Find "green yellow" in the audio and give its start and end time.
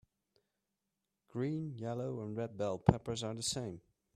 1.29-2.21